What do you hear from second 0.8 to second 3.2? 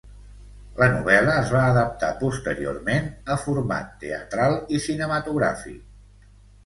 novel·la es va adaptar posteriorment